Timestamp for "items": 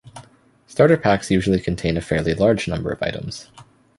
3.03-3.51